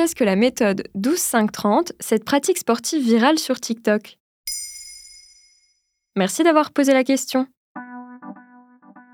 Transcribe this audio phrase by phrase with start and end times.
[0.00, 4.16] qu'est-ce que la méthode 12-5-30, cette pratique sportive virale sur TikTok?
[6.16, 7.46] Merci d'avoir posé la question.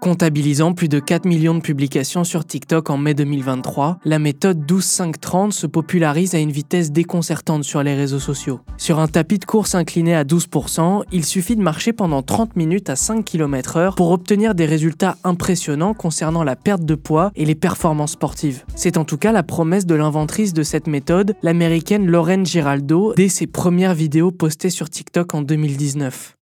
[0.06, 5.50] Comptabilisant plus de 4 millions de publications sur TikTok en mai 2023, la méthode 12-5-30
[5.50, 8.60] se popularise à une vitesse déconcertante sur les réseaux sociaux.
[8.76, 12.88] Sur un tapis de course incliné à 12%, il suffit de marcher pendant 30 minutes
[12.88, 17.56] à 5 km/h pour obtenir des résultats impressionnants concernant la perte de poids et les
[17.56, 18.62] performances sportives.
[18.76, 23.28] C'est en tout cas la promesse de l'inventrice de cette méthode, l'américaine Lauren Giraldo, dès
[23.28, 26.35] ses premières vidéos postées sur TikTok en 2019.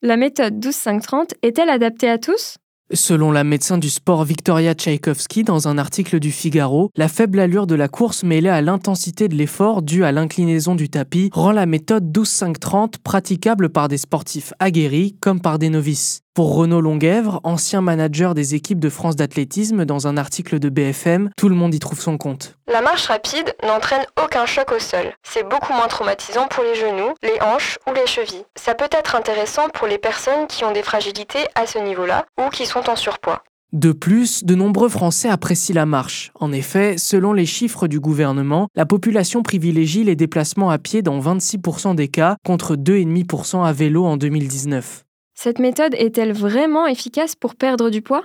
[0.00, 2.56] La méthode 12-5-30 est-elle adaptée à tous?
[2.94, 7.66] Selon la médecin du sport Victoria Tchaïkovsky dans un article du Figaro, la faible allure
[7.66, 11.66] de la course mêlée à l'intensité de l'effort due à l'inclinaison du tapis rend la
[11.66, 16.20] méthode 12-5-30 praticable par des sportifs aguerris comme par des novices.
[16.38, 21.30] Pour Renaud Longuèvre, ancien manager des équipes de France d'athlétisme, dans un article de BFM,
[21.36, 22.56] tout le monde y trouve son compte.
[22.68, 25.12] La marche rapide n'entraîne aucun choc au sol.
[25.24, 28.44] C'est beaucoup moins traumatisant pour les genoux, les hanches ou les chevilles.
[28.54, 32.50] Ça peut être intéressant pour les personnes qui ont des fragilités à ce niveau-là ou
[32.50, 33.42] qui sont en surpoids.
[33.72, 36.30] De plus, de nombreux Français apprécient la marche.
[36.36, 41.18] En effet, selon les chiffres du gouvernement, la population privilégie les déplacements à pied dans
[41.18, 45.02] 26% des cas contre 2,5% à vélo en 2019.
[45.40, 48.24] Cette méthode est-elle vraiment efficace pour perdre du poids?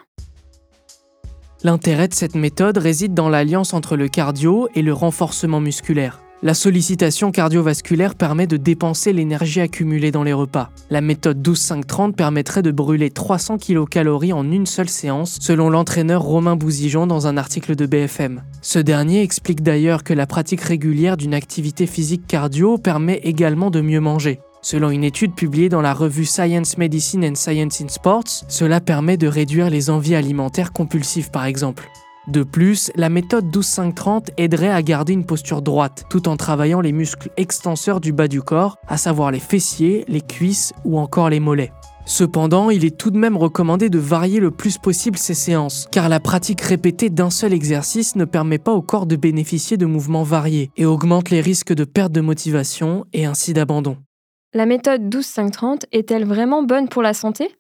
[1.64, 6.24] L'intérêt de cette méthode réside dans l'alliance entre le cardio et le renforcement musculaire.
[6.42, 10.72] La sollicitation cardiovasculaire permet de dépenser l'énergie accumulée dans les repas.
[10.90, 16.56] La méthode 12-5-30 permettrait de brûler 300 kcal en une seule séance, selon l'entraîneur Romain
[16.56, 18.42] Bouzigeon dans un article de BFM.
[18.64, 23.82] Ce dernier explique d'ailleurs que la pratique régulière d'une activité physique cardio permet également de
[23.82, 24.40] mieux manger.
[24.64, 29.18] Selon une étude publiée dans la revue Science Medicine and Science in Sports, cela permet
[29.18, 31.90] de réduire les envies alimentaires compulsives par exemple.
[32.30, 36.94] De plus, la méthode 12-5-30 aiderait à garder une posture droite, tout en travaillant les
[36.94, 41.42] muscles extenseurs du bas du corps, à savoir les fessiers, les cuisses ou encore les
[41.42, 41.74] mollets.
[42.06, 46.08] Cependant, il est tout de même recommandé de varier le plus possible ces séances, car
[46.08, 50.24] la pratique répétée d'un seul exercice ne permet pas au corps de bénéficier de mouvements
[50.24, 53.98] variés et augmente les risques de perte de motivation et ainsi d'abandon.
[54.56, 57.56] La méthode 12-5-30 est-elle vraiment bonne pour la santé?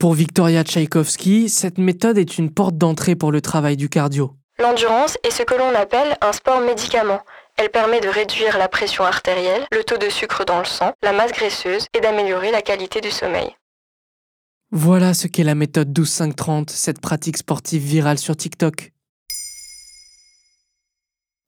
[0.00, 4.32] Pour Victoria Tchaïkovsky, cette méthode est une porte d'entrée pour le travail du cardio.
[4.58, 7.20] L'endurance est ce que l'on appelle un sport médicament.
[7.56, 11.12] Elle permet de réduire la pression artérielle, le taux de sucre dans le sang, la
[11.12, 13.54] masse graisseuse et d'améliorer la qualité du sommeil.
[14.72, 18.90] Voilà ce qu'est la méthode 12-5-30, cette pratique sportive virale sur TikTok.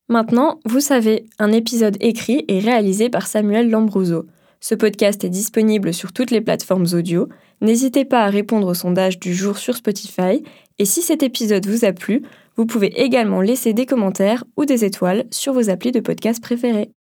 [0.09, 4.27] Maintenant, vous savez, un épisode écrit et réalisé par Samuel Lambrouzo.
[4.67, 7.29] Ce podcast est disponible sur toutes les plateformes audio.
[7.61, 10.43] N'hésitez pas à répondre au sondage du jour sur Spotify.
[10.79, 12.23] Et si cet épisode vous a plu,
[12.57, 16.93] vous pouvez également laisser des commentaires ou des étoiles sur vos applis de podcast préférés.